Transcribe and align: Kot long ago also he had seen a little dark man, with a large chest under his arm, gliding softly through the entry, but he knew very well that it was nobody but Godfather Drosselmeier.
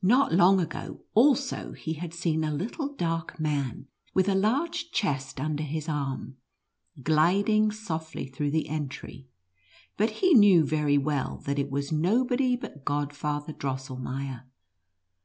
Kot 0.00 0.32
long 0.32 0.60
ago 0.60 1.00
also 1.12 1.72
he 1.72 1.94
had 1.94 2.14
seen 2.14 2.44
a 2.44 2.54
little 2.54 2.94
dark 2.94 3.40
man, 3.40 3.88
with 4.14 4.28
a 4.28 4.34
large 4.36 4.92
chest 4.92 5.40
under 5.40 5.64
his 5.64 5.88
arm, 5.88 6.36
gliding 7.02 7.72
softly 7.72 8.28
through 8.28 8.52
the 8.52 8.68
entry, 8.68 9.26
but 9.96 10.10
he 10.22 10.34
knew 10.34 10.64
very 10.64 10.98
well 10.98 11.38
that 11.46 11.58
it 11.58 11.68
was 11.72 11.90
nobody 11.90 12.54
but 12.54 12.84
Godfather 12.84 13.52
Drosselmeier. 13.52 14.44